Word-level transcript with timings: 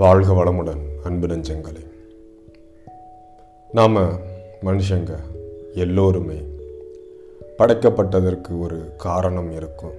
வாழ்க 0.00 0.32
வளமுடன் 0.32 0.80
அன்பு 1.04 1.26
நெஞ்சங்களே. 1.26 1.86
நாம் 3.72 3.96
மனுஷங்க 4.64 5.18
எல்லோருமே 5.74 6.42
படைக்கப்பட்டதற்கு 7.58 8.60
ஒரு 8.60 8.92
காரணம் 8.96 9.52
இருக்கும். 9.52 9.92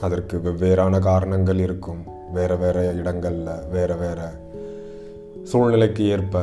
அதற்கு 0.00 0.38
வெவ்வேறான 0.38 0.98
காரணங்கள் 0.98 1.58
இருக்கும். 1.58 2.04
வேறு 2.32 2.58
வேறு 2.58 2.96
இடங்களில் 2.96 3.68
வேறு 3.70 3.96
வேறு 3.96 4.28
சூழ்நிலைக்கு 5.42 6.08
ஏற்ப 6.08 6.42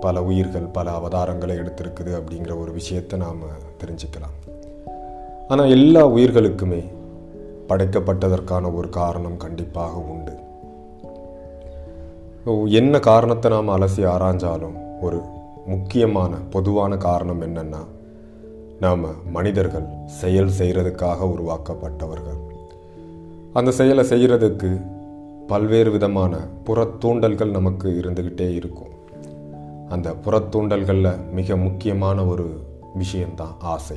பல 0.00 0.22
உயிர்கள் 0.22 0.66
பல 0.72 0.90
அவதாரங்களை 0.90 1.56
எடுத்திருக்குது 1.58 2.20
அப்படிங்கிற 2.20 2.58
ஒரு 2.58 2.72
விஷயத்தை 2.72 3.18
நாம் 3.18 3.42
தெரிஞ்சுக்கலாம். 3.84 4.50
ஆனால் 5.48 5.70
எல்லா 5.70 6.08
உயிர்களுக்குமே 6.08 6.84
படைக்கப்பட்டதற்கான 7.68 8.74
ஒரு 8.74 8.88
காரணம் 8.88 9.36
கண்டிப்பாக 9.36 9.98
உண்டு. 9.98 10.44
என்ன 12.52 12.98
காரணத்தை 12.98 13.50
நாம் 13.50 13.68
அலசி 13.68 14.02
ஆராய்ஞ்சாலும் 14.02 15.00
ஒரு 15.00 15.20
முக்கியமான 15.66 16.36
பொதுவான 16.50 16.96
காரணம் 16.96 17.40
என்னென்னா 17.40 17.80
நாம் 18.80 19.04
மனிதர்கள் 19.30 19.86
செயல் 20.06 20.50
செய்கிறதுக்காக 20.58 21.18
உருவாக்கப்பட்டவர்கள். 21.20 22.38
அந்த 23.52 23.70
செயலை 23.70 24.04
செய்கிறதுக்கு 24.04 24.86
பல்வேறு 25.46 25.90
விதமான 25.90 26.36
புறத்தூண்டல்கள் 26.64 27.50
நமக்கு 27.50 28.00
இருந்துக்கிட்டே 28.02 28.54
இருக்கும். 28.54 28.88
அந்த 29.88 30.14
புறத்தூண்டல்களில் 30.24 31.30
மிக 31.32 31.56
முக்கியமான 31.56 32.24
ஒரு 32.24 32.60
விஷயந்தான் 32.94 33.54
ஆசை. 33.58 33.96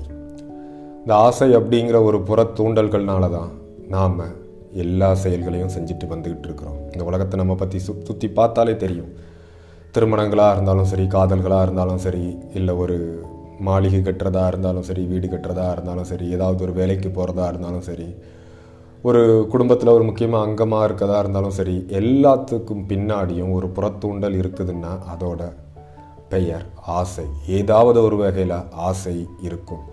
இந்த 0.99 1.15
ஆசை 1.15 1.55
அப்படிங்கிற 1.55 2.03
ஒரு 2.03 2.17
புறத்தூண்டல்கள்னால 2.17 3.31
தான் 3.31 3.51
நாம் 3.87 4.38
எல்லா 4.73 5.15
செயல்களையும் 5.15 5.73
செஞ்சுட்டு 5.75 6.05
வந்துக்கிட்டு 6.13 6.47
இருக்கிறோம். 6.49 6.79
இந்த 6.91 7.03
உலகத்தை 7.03 7.39
நம்ம 7.39 7.55
பற்றி 7.55 7.77
சு 7.77 7.93
சுற்றி 8.03 8.27
பார்த்தாலே 8.29 8.75
தெரியும். 8.75 9.11
திருமணங்களாக 9.91 10.53
இருந்தாலும் 10.53 10.85
சரி 10.85 11.03
காதல்களாக 11.03 11.61
இருந்தாலும் 11.61 11.97
சரி 11.97 12.37
இல்லை 12.53 12.75
ஒரு 12.75 12.97
மாளிகை 13.59 14.01
கட்டுறதா 14.01 14.47
இருந்தாலும் 14.47 14.83
சரி 14.83 15.03
வீடு 15.03 15.27
கட்டுறதா 15.27 15.71
இருந்தாலும் 15.71 16.03
சரி 16.03 16.27
ஏதாவது 16.29 16.63
ஒரு 16.63 16.73
வேலைக்கு 16.73 17.09
போகிறதா 17.09 17.47
இருந்தாலும் 17.47 17.81
சரி 17.81 18.07
ஒரு 19.03 19.47
குடும்பத்தில் 19.51 19.95
ஒரு 19.95 20.03
முக்கியமாக 20.03 20.45
அங்கமாக 20.47 20.87
இருக்கதா 20.87 21.17
இருந்தாலும் 21.19 21.57
சரி 21.59 21.75
எல்லாத்துக்கும் 21.89 22.85
பின்னாடியும் 22.89 23.51
ஒரு 23.51 23.67
புறத்தூண்டல் 23.67 24.37
இருக்குதுன்னா 24.41 24.91
அதோட 25.13 25.51
பெயர் 26.29 26.65
ஆசை. 26.85 27.25
ஏதாவது 27.47 28.03
ஒரு 28.03 28.17
வகையில் 28.17 28.55
ஆசை 28.71 29.27
இருக்கும். 29.41 29.85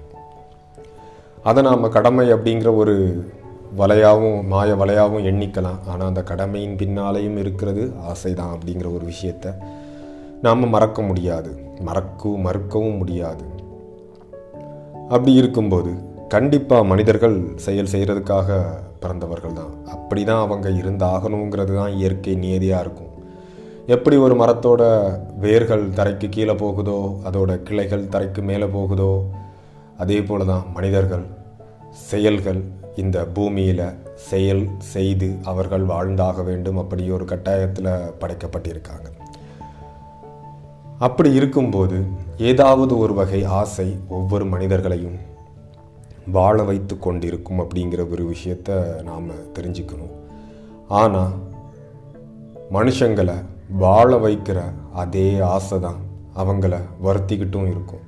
அதை 1.42 1.62
நாம் 1.62 1.90
கடமை 1.90 2.32
அப்படிங்கிற 2.32 2.76
ஒரு 2.76 2.94
வலையாகவும் 3.80 4.38
மாய 4.52 4.70
வலையாகவும் 4.80 5.26
எண்ணிக்கலாம். 5.30 5.80
ஆனால் 5.92 6.10
அந்த 6.10 6.22
கடமையின் 6.30 6.76
பின்னாலேயும் 6.80 7.38
இருக்கிறது 7.42 7.82
ஆசை 8.12 8.32
தான் 8.40 8.52
அப்படிங்கிற 8.54 8.88
ஒரு 8.96 9.04
விஷயத்த 9.12 9.54
நாம் 10.46 10.72
மறக்க 10.74 11.00
முடியாது. 11.10 11.50
மறக்கவும் 11.88 12.44
மறுக்கவும் 12.46 12.98
முடியாது. 13.02 13.44
அப்படி 15.14 15.32
இருக்கும்போது 15.40 15.90
கண்டிப்பாக 16.34 16.88
மனிதர்கள் 16.90 17.36
செயல் 17.66 17.92
செய்கிறதுக்காக 17.92 18.58
பிறந்தவர்கள் 19.02 19.58
தான் 19.58 19.74
அப்படி 19.96 20.22
தான் 20.30 20.44
அவங்க 20.46 20.68
இருந்தாகணுங்கிறது 20.80 21.74
தான் 21.80 21.94
இயற்கை 21.98 22.34
நியதியாக 22.44 22.84
இருக்கும். 22.84 23.12
எப்படி 23.94 24.16
ஒரு 24.26 24.34
மரத்தோட 24.40 24.82
வேர்கள் 25.44 25.84
தரைக்கு 25.98 26.28
கீழே 26.36 26.54
போகுதோ 26.62 26.98
அதோட 27.28 27.50
கிளைகள் 27.68 28.10
தரைக்கு 28.14 28.42
மேலே 28.50 28.66
போகுதோ 28.76 29.12
அதே 30.04 30.18
போல 30.28 30.44
தான் 30.52 30.64
மனிதர்கள் 30.76 31.24
செயல்கள் 32.08 32.60
இந்த 33.02 33.18
பூமியில் 33.36 33.86
செயல் 34.28 34.62
செய்து 34.78 35.28
அவர்கள் 35.50 35.84
வாழ்ந்தாக 35.84 36.42
வேண்டும் 36.42 36.78
அப்படி 36.82 37.10
ஒரு 37.16 37.24
கட்டாயத்தில் 37.24 37.90
படைக்கப்பட்டிருக்காங்க. 38.20 39.08
அப்படி 40.98 41.30
இருக்கும்போது 41.38 41.96
ஏதாவது 42.50 42.98
ஒரு 42.98 43.14
வகை 43.14 43.40
ஆசை 43.60 43.88
ஒவ்வொரு 44.08 44.44
மனிதர்களையும் 44.44 45.18
வாழ 46.36 46.56
வைத்து 46.62 46.94
கொண்டிருக்கும் 46.98 47.60
அப்படிங்கிற 47.60 48.10
ஒரு 48.12 48.24
விஷயத்த 48.32 48.78
நாம் 49.02 49.28
தெரிஞ்சுக்கணும். 49.58 50.14
ஆனால் 51.00 51.34
மனுஷங்களை 52.72 53.36
வாழ 53.84 54.16
வைக்கிற 54.16 54.58
அதே 54.92 55.28
ஆசை 55.38 55.78
தான் 55.80 56.00
அவங்கள 56.36 56.74
வருத்திக்கிட்டும் 57.04 57.70
இருக்கும். 57.74 58.04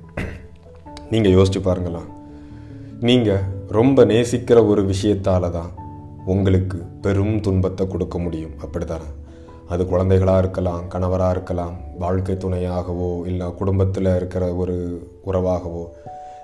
நீங்கள் 1.11 1.35
யோசிச்சு 1.35 1.61
பாருங்களா 1.67 2.03
நீங்கள் 3.07 3.45
ரொம்ப 3.71 4.05
நேசிக்கிற 4.05 4.67
ஒரு 4.67 4.81
விஷயத்தால 4.83 5.49
தான் 5.51 5.71
உங்களுக்கு 6.25 6.77
பெரும் 7.01 7.41
துன்பத்தை 7.41 7.87
கொடுக்க 7.87 8.19
முடியும். 8.19 8.51
அப்படித்தானே? 8.61 9.03
அது 9.67 9.87
குழந்தைகளாக 9.87 10.37
இருக்கலாம் 10.37 10.87
கணவராக 10.87 11.31
இருக்கலாம் 11.31 11.75
வாழ்க்கை 11.99 12.35
துணையாகவோ 12.35 13.25
இல்லை 13.25 13.47
குடும்பத்தில் 13.53 14.15
இருக்கிற 14.15 14.53
ஒரு 14.53 14.75
உறவாகவோ 15.25 15.83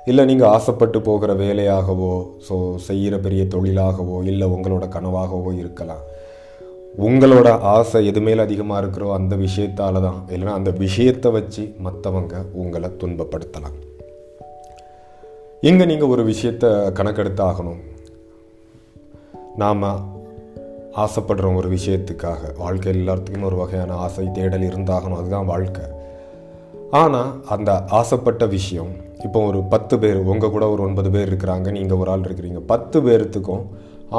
இல்லை 0.06 0.26
நீங்கள் 0.26 0.48
ஆசைப்பட்டு 0.48 1.02
போகிற 1.02 1.34
வேலையாகவோ 1.34 2.28
ஸோ 2.50 2.76
செய்கிற 2.76 3.18
பெரிய 3.18 3.44
தொழிலாகவோ 3.44 4.24
இல்லை 4.24 4.48
உங்களோட 4.48 4.88
கனவாகவோ 4.98 5.54
இருக்கலாம். 5.58 6.04
உங்களோட 6.98 7.60
ஆசை 7.60 8.12
எதுமேல 8.12 8.38
அதிகமாக 8.38 8.82
இருக்கிறோ 8.82 9.14
அந்த 9.14 9.36
விஷயத்தால 9.36 10.02
தான் 10.02 10.22
இல்லைன்னா 10.30 10.54
அந்த 10.60 10.72
விஷயத்தை 10.72 11.32
வச்சு 11.32 11.76
மற்றவங்க 11.84 12.36
உங்களை 12.54 12.90
துன்பப்படுத்தலாம். 13.00 13.76
இங்கே 15.68 15.86
நீங்கள் 15.90 16.12
ஒரு 16.14 16.24
விஷயத்தை 16.24 16.70
கணக்கெடுத்து 16.98 17.42
ஆகணும் 17.44 17.80
நாம் 19.62 19.84
ஆசைப்படுற 21.04 21.48
ஒரு 21.60 21.70
விஷயத்துக்காக. 21.76 22.42
வாழ்க்கையில் 22.58 23.00
எல்லாத்துக்குமே 23.02 23.48
ஒரு 23.50 23.58
வகையான 23.62 23.96
ஆசை 24.06 24.26
தேடல் 24.38 24.66
இருந்தாகணும். 24.68 25.18
அதுதான் 25.20 25.50
வாழ்க்கை. 25.54 25.86
ஆனால் 27.02 27.32
அந்த 27.56 27.72
ஆசைப்பட்ட 28.00 28.46
விஷயம் 28.46 28.92
இப்போ 29.24 29.42
ஒரு 29.50 29.62
பத்து 29.74 30.00
பேர் 30.00 30.20
உங்கள் 30.34 30.54
கூட 30.58 30.68
ஒரு 30.70 30.84
ஒன்பது 30.84 31.12
பேர் 31.16 31.30
இருக்கிறாங்க 31.32 31.72
நீங்கள் 31.78 31.98
ஒரு 31.98 32.12
ஆள் 32.12 32.28
இருக்கிறீங்க. 32.28 32.62
பத்து 32.74 33.00
பேர்த்துக்கும் 33.08 33.66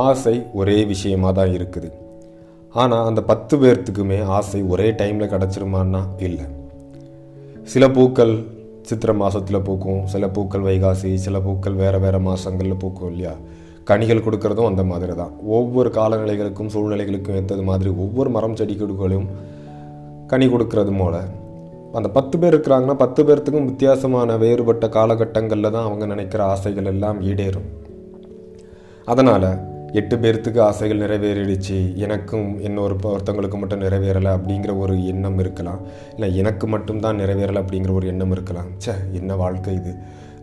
ஆசை 0.06 0.36
ஒரே 0.54 0.78
விஷயமாக 0.84 1.32
தான் 1.40 1.54
இருக்குது. 1.58 1.90
ஆனால் 2.72 3.06
அந்த 3.06 3.22
பத்து 3.32 3.56
பேர்த்துக்குமே 3.56 4.20
ஆசை 4.38 4.62
ஒரே 4.74 4.90
டைமில் 4.90 5.32
கிடச்சிருமான்னா 5.34 6.02
இல்லை. 6.28 6.46
சில 7.62 7.84
பூக்கள் 7.96 8.36
சித்திரை 8.88 9.14
மாதத்தில் 9.16 9.64
பூக்கும். 9.68 10.00
சில 10.06 10.28
பூக்கள் 10.28 10.66
வைகாசி 10.68 11.14
சில 11.14 11.40
பூக்கள் 11.46 11.78
வேறு 11.82 12.00
வேறு 12.00 12.20
மாதங்களில் 12.20 12.80
பூக்கும் 12.82 13.10
இல்லையா? 13.12 13.34
கனிகள் 13.84 14.22
கொடுக்கறதும் 14.26 14.70
அந்த 14.70 14.84
மாதிரி 14.84 15.14
தான் 15.14 15.32
ஒவ்வொரு 15.56 15.88
காலநிலைகளுக்கும் 15.88 16.70
சூழ்நிலைகளுக்கும் 16.74 17.36
ஏற்றது 17.38 17.62
மாதிரி 17.62 17.90
ஒவ்வொரு 18.04 18.30
மரம் 18.30 18.56
செடி 18.56 18.74
கொடிகளும் 18.74 19.26
கனி 20.26 20.46
கொடுக்கறது 20.46 20.92
போல். 20.98 21.20
அந்த 21.92 22.08
பத்து 22.08 22.38
பேர் 22.38 22.54
இருக்கிறாங்கன்னா 22.54 22.94
பத்து 22.94 23.20
பேர்த்துக்கும் 23.24 23.68
வித்தியாசமான 23.70 24.36
வேறுபட்ட 24.36 24.86
காலகட்டங்களில் 24.86 25.70
தான் 25.70 25.86
அவங்க 25.88 26.06
நினைக்கிற 26.06 26.44
ஆசைகள் 26.44 26.84
எல்லாம் 26.84 27.20
ஈடேறும். 27.22 27.68
அதனால் 29.04 29.48
எட்டு 29.92 30.16
பேர்த்துக்கு 30.16 30.60
ஆசைகள் 30.60 30.98
நிறைவேறிடுச்சு. 30.98 31.96
எனக்கும் 31.96 32.62
இன்னொரு 32.62 32.96
ஒருத்தவங்களுக்கு 33.02 33.58
மட்டும் 33.58 33.80
நிறைவேறலை 33.80 34.30
அப்படிங்கிற 34.36 34.78
ஒரு 34.78 35.06
எண்ணம் 35.06 35.38
இருக்கலாம். 35.38 35.80
இல்லை 36.14 36.36
எனக்கு 36.36 36.66
மட்டும்தான் 36.66 37.18
நிறைவேறலை 37.18 37.62
அப்படிங்கிற 37.62 37.92
ஒரு 37.92 38.06
எண்ணம் 38.06 38.30
இருக்கலாம். 38.30 38.70
சே 38.78 38.92
என்ன 39.12 39.36
வாழ்க்கை 39.36 39.74
இது? 39.74 39.94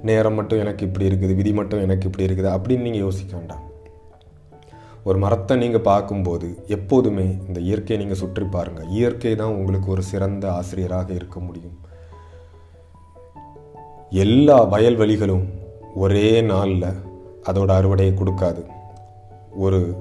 நேரம் 0.01 0.33
மட்டும் 0.33 0.59
எனக்கு 0.59 0.85
இப்படி 0.85 1.07
இருக்குது 1.09 1.35
விதி 1.35 1.53
மட்டும் 1.53 1.81
எனக்கு 1.81 2.07
இப்படி 2.09 2.25
இருக்குது 2.27 2.55
அப்படின்னு 2.55 2.81
நீங்கள் 2.81 3.01
யோசிக்க 3.01 3.37
வேண்டாம். 3.37 3.63
ஒரு 5.03 5.17
மரத்தை 5.17 5.57
நீங்கள் 5.57 5.81
பார்க்கும்போது 5.81 6.63
எப்போதுமே 6.67 7.35
இந்த 7.47 7.59
இயற்கையை 7.59 8.05
நீங்கள் 8.05 8.21
சுற்றி 8.21 8.45
பாருங்கள் 8.45 8.87
இயற்கை 8.87 9.35
தான் 9.35 9.53
உங்களுக்கு 9.53 9.91
ஒரு 9.91 10.01
சிறந்த 10.01 10.51
ஆசிரியராக 10.51 11.13
இருக்க 11.13 11.39
முடியும். 11.39 11.79
எல்லா 14.09 14.71
வயல்வெளிகளும் 14.71 15.45
ஒரே 15.95 16.41
நாளில் 16.41 16.87
அதோட 17.51 17.69
அறுவடையை 17.79 18.13
கொடுக்காது. 18.15 18.63
ஒரு 19.55 19.95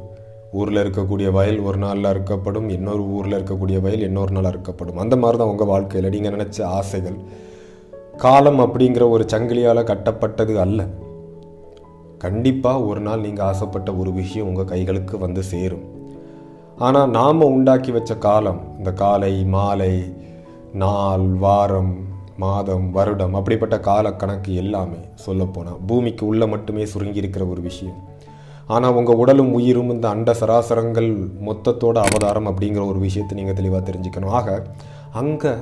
ஊரில் 0.52 0.76
இருக்கக்கூடிய 0.76 1.30
வயல் 1.30 1.58
ஒரு 1.58 1.78
நாளில் 1.78 2.04
அறுக்கப்படும் 2.04 2.68
இன்னொரு 2.68 3.02
ஊரில் 3.02 3.36
இருக்கக்கூடிய 3.38 3.80
வயல் 3.80 4.00
இன்னொரு 4.00 4.30
நாள் 4.30 4.48
அறுக்கப்படும். 4.50 4.96
அந்த 4.96 5.16
மாதிரி 5.16 5.38
தான் 5.38 5.48
உங்கள் 5.48 5.66
வாழ்க்கையில். 5.66 6.10
நீங்கள் 6.10 6.32
நினச்ச 6.32 6.62
ஆசைகள் 6.62 7.16
காலம் 8.16 8.58
அப்படிங்கிற 8.58 9.10
ஒரு 9.10 9.24
சங்கிலியால் 9.32 9.88
கட்டப்பட்டது 9.90 10.56
அல்ல. 10.56 10.86
கண்டிப்பாக 12.18 12.80
ஒரு 12.80 13.00
நாள் 13.00 13.20
நீங்கள் 13.20 13.46
ஆசைப்பட்ட 13.46 13.94
ஒரு 13.94 14.12
விஷயம் 14.12 14.46
உங்கள் 14.46 14.64
கைகளுக்கு 14.64 15.18
வந்து 15.18 15.42
சேரும். 15.42 15.84
ஆனால் 16.78 17.10
நாம் 17.10 17.40
உண்டாக்கி 17.40 17.92
வச்ச 17.92 18.14
காலம் 18.16 18.78
இந்த 18.78 18.92
காலை 18.92 19.44
மாலை 19.44 20.14
நாள் 20.72 21.26
வாரம் 21.26 22.10
மாதம் 22.36 22.90
வருடம் 22.90 23.34
அப்படிப்பட்ட 23.34 23.76
காலக்கணக்கு 23.76 24.54
எல்லாமே 24.54 24.96
சொல்லப்போனால் 25.14 25.80
பூமிக்கு 25.86 26.26
உள்ளே 26.26 26.46
மட்டுமே 26.46 26.84
சுருங்கி 26.84 27.18
இருக்கிற 27.18 27.46
ஒரு 27.46 27.60
விஷயம். 27.60 28.11
ஆனால் 28.66 28.96
உங்கள் 28.98 29.20
உடலும் 29.22 29.52
உயிரும் 29.58 29.92
இந்த 29.94 30.06
அண்ட 30.08 30.32
சராசரங்கள் 30.40 31.10
மொத்தத்தோட 31.46 31.96
அவதாரம் 32.08 32.48
அப்படிங்கிற 32.50 32.82
ஒரு 32.86 32.98
விஷயத்தை 32.98 33.36
நீங்கள் 33.38 33.58
தெளிவாக 33.60 33.82
தெரிஞ்சுக்கணும். 33.88 34.34
ஆக 34.38 34.48
அங்கே 35.20 35.52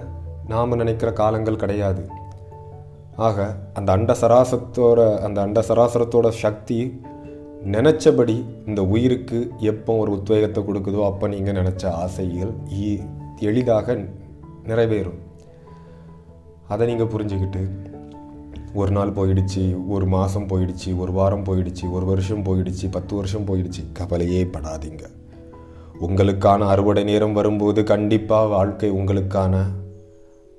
நாம் 0.53 0.79
நினைக்கிற 0.83 1.13
காலங்கள் 1.13 1.63
கிடையாது. 1.63 2.03
ஆக 3.29 3.39
அந்த 3.79 3.91
அண்ட 3.93 4.13
சராசரத்தோட 4.23 5.01
அந்த 5.27 5.39
அண்ட 5.47 5.61
சராசரத்தோட 5.69 6.29
சக்தி 6.43 6.79
நினச்சபடி 7.75 8.37
இந்த 8.67 8.81
உயிருக்கு 8.95 9.39
எப்போ 9.73 9.97
ஒரு 10.03 10.11
உத்வேகத்தை 10.19 10.61
கொடுக்குதோ 10.65 11.01
அப்போ 11.11 11.29
நீங்கள் 11.29 11.59
நினச்ச 11.61 11.85
ஆசைகள் 12.05 12.53
எளிதாக 13.49 13.97
நிறைவேறும். 14.71 15.21
அதை 16.69 16.85
நீங்கள் 16.91 17.13
புரிஞ்சுக்கிட்டு 17.15 17.63
ஒரு 18.75 18.91
நாள் 18.91 19.11
போயிடுச்சு 19.11 19.89
ஒரு 19.89 20.07
மாதம் 20.07 20.49
போயிடுச்சு 20.49 20.99
ஒரு 20.99 21.13
வாரம் 21.13 21.45
போயிடுச்சு 21.45 21.91
ஒரு 21.91 22.07
வருஷம் 22.07 22.45
போயிடுச்சு 22.45 22.91
பத்து 22.91 23.17
வருஷம் 23.17 23.47
போயிடுச்சு. 23.47 23.93
கவலையே 23.93 24.45
படாதீங்க. 24.45 25.05
உங்களுக்கான 26.01 26.67
அறுவடை 26.67 27.05
நேரம் 27.05 27.33
வரும்போது 27.33 27.85
கண்டிப்பாக 27.85 28.47
வாழ்க்கை 28.47 28.91
உங்களுக்கான 28.91 29.65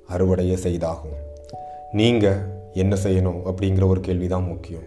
அறுவடையை 0.08 0.56
செய்தாகும். 0.62 1.16
நீங்கள் 1.92 2.40
என்ன 2.74 2.96
செய்யணும் 3.04 3.40
அப்படிங்கிற 3.44 3.86
ஒரு 3.86 4.00
கேள்வி 4.00 4.26
தான் 4.26 4.46
முக்கியம். 4.46 4.84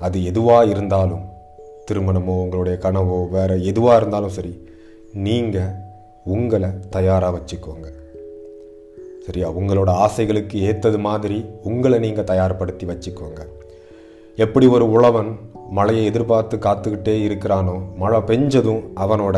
அது 0.00 0.24
எதுவாக 0.24 0.66
இருந்தாலும் 0.66 1.24
திருமணமோ 1.90 2.42
உங்களுடைய 2.42 2.78
கனவோ 2.82 3.28
வேறு 3.30 3.64
எதுவாக 3.64 3.96
இருந்தாலும் 3.96 4.28
சரி 4.28 4.66
நீங்கள் 5.12 5.74
உங்களை 6.24 6.70
தயாராக 6.90 7.38
வச்சுக்கோங்க. 7.38 7.88
சரியா? 9.26 9.50
உங்களோட 9.50 9.88
ஆசைகளுக்கு 9.88 10.60
ஏற்றது 10.60 10.98
மாதிரி 10.98 11.44
உங்களை 11.62 11.98
நீங்கள் 11.98 12.24
தயார்படுத்தி 12.24 12.84
வச்சுக்கோங்க. 12.84 13.40
எப்படி 14.36 14.66
ஒரு 14.66 14.90
உழவன் 14.90 15.36
மழையை 15.70 16.04
எதிர்பார்த்து 16.04 16.56
காத்துக்கிட்டே 16.56 17.14
இருக்கிறானோ 17.28 17.82
மழை 17.96 18.20
பெஞ்சதும் 18.20 18.82
அவனோட 18.96 19.36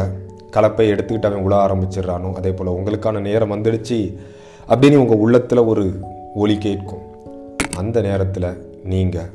கலப்பை 0.53 0.85
எடுத்துக்கிட்டு 0.93 1.29
அவன் 1.29 1.47
உழ 1.47 1.55
ஆரம்பிச்சிடுறானோ 1.67 2.33
அதே 2.33 2.51
போல் 2.51 2.77
உங்களுக்கான 2.79 3.21
நேரம் 3.21 3.53
வந்துடுச்சு 3.53 4.17
அப்படின்னு 4.69 4.97
உங்கள் 4.97 5.17
உள்ளத்தில் 5.17 5.59
ஒரு 5.59 5.95
ஒலி 6.35 6.59
கேட்கும். 6.59 7.03
அந்த 7.77 8.01
நேரத்தில் 8.01 8.81
நீங்கள் 8.85 9.33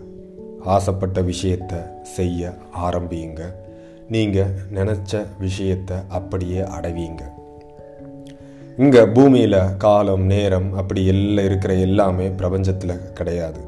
ஆசைப்பட்ட 0.65 1.21
விஷயத்தை 1.21 1.77
செய்ய 2.03 2.53
ஆரம்பியுங்க. 2.77 3.41
நீங்கள் 4.09 4.53
நினச்ச 4.73 5.25
விஷயத்தை 5.39 5.97
அப்படியே 6.07 6.59
அடைவீங்க. 6.59 7.21
இங்கே 8.81 9.01
பூமியில் 9.05 9.55
காலம் 9.77 10.25
நேரம் 10.25 10.67
அப்படி 10.73 11.01
எல்லாம் 11.05 11.45
இருக்கிற 11.45 11.73
எல்லாமே 11.73 12.27
பிரபஞ்சத்தில் 12.29 12.93
கிடையாது. 13.13 13.59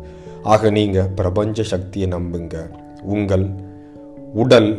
ஆக 0.43 0.69
நீங்கள் 0.69 1.09
பிரபஞ்ச 1.15 1.63
சக்தியை 1.63 2.09
நம்புங்க. 2.09 2.55
உங்கள் 3.15 3.45
உடல் 4.33 4.69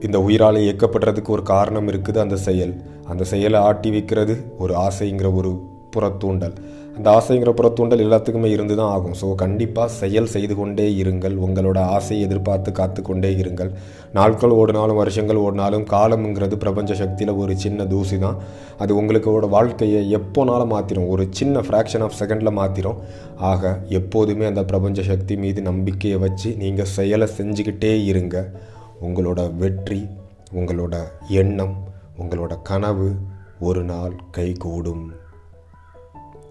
இந்த 0.00 0.20
உயிரால் 0.20 0.58
இயக்கப்படுறதுக்கு 0.64 1.28
ஒரு 1.28 1.42
காரணம் 1.42 1.88
இருக்குது 1.88 2.18
அந்த 2.18 2.36
செயல். 2.36 2.74
அந்த 3.06 3.24
செயலை 3.24 3.60
ஆட்டி 3.60 3.90
வைக்கிறது 3.90 4.36
ஒரு 4.58 4.74
ஆசைங்கிற 4.74 5.34
ஒரு 5.34 5.52
புறத்தூண்டல். 5.96 6.56
அந்த 6.98 7.08
ஆசைங்கிற 7.18 7.50
புறத்தூண்டல் 7.58 8.02
எல்லாத்துக்குமே 8.04 8.48
இருந்து 8.54 8.74
தான் 8.78 8.92
ஆகும். 8.94 9.14
ஸோ 9.20 9.26
கண்டிப்பாக 9.42 9.88
செயல் 9.98 10.30
செய்து 10.32 10.54
கொண்டே 10.60 10.86
இருங்கள். 11.02 11.34
உங்களோட 11.46 11.78
ஆசையை 11.96 12.22
எதிர்பார்த்து 12.26 12.70
காத்து 12.78 13.00
கொண்டே 13.08 13.30
இருங்கள். 13.42 13.70
நாட்கள் 14.16 14.54
ஓடினாலும் 14.60 14.98
வருஷங்கள் 15.00 15.40
ஓடினாலும் 15.42 15.84
காலம்ங்கிறது 15.92 16.56
பிரபஞ்ச 16.64 16.94
சக்தியில் 17.02 17.32
ஒரு 17.42 17.54
சின்ன 17.64 17.86
தூசி 17.92 18.16
தான் 18.24 18.40
அது 18.84 18.92
உங்களுக்கோட 19.00 19.48
வாழ்க்கையை 19.56 20.00
எப்போனாலும் 20.18 20.72
மாற்றிடும் 20.74 21.08
ஒரு 21.14 21.26
சின்ன 21.40 21.62
ஃப்ராக்ஷன் 21.66 22.04
ஆஃப் 22.06 22.18
செகண்டில் 22.20 22.56
மாற்றிடும் 22.60 22.98
ஆக 23.52 23.72
எப்போதுமே 24.00 24.46
அந்த 24.50 24.64
பிரபஞ்ச 24.72 25.04
சக்தி 25.10 25.36
மீது 25.44 25.62
நம்பிக்கையை 25.70 26.18
வச்சு 26.26 26.50
நீங்கள் 26.64 26.92
செயலை 26.96 27.28
செஞ்சுக்கிட்டே 27.38 27.92
இருங்க. 28.10 28.36
உங்களோட 29.08 29.40
வெற்றி 29.62 30.02
உங்களோட 30.58 30.96
எண்ணம் 31.42 31.74
உங்களோட 32.22 32.52
கனவு 32.70 33.08
ஒரு 33.68 33.82
நாள் 33.92 34.14
கைகூடும். 34.36 35.06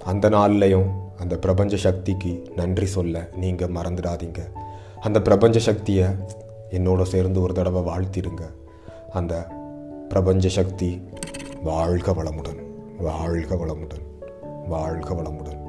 அந்த 0.08 0.30
நாள்லையும் 0.30 0.86
அந்த 1.20 1.38
பிரபஞ்ச 1.38 1.76
சக்திக்கு 1.76 2.52
நன்றி 2.56 2.86
சொல்ல 2.86 3.30
நீங்கள் 3.36 3.72
மறந்துடாதீங்க. 3.72 4.40
அந்த 5.02 5.22
பிரபஞ்ச 5.22 5.60
சக்தியை 5.60 6.06
என்னோட 6.70 7.02
சேர்ந்து 7.02 7.42
ஒரு 7.42 7.54
தடவை 7.54 7.82
வாழ்த்திடுங்க 7.82 8.42
அந்த 9.12 9.48
பிரபஞ்ச 10.10 10.50
சக்தி 10.50 11.02
வாழ்க 11.64 12.12
வளமுடன் 12.12 12.62
வாழ்க 13.00 13.56
வளமுடன் 13.56 14.06
வாழ்க 14.68 15.14
வளமுடன். 15.14 15.67